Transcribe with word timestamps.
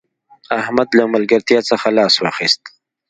احمد 0.61 0.89
له 0.97 1.03
ملګرتیا 1.13 1.59
څخه 1.69 1.87
لاس 1.97 2.15
واخيست 2.19 2.61